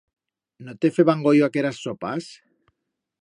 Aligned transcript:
No 0.69 0.73
te 0.85 0.91
feban 0.95 1.21
goyo 1.27 1.45
aqueras 1.49 1.81
sopas? 1.83 2.31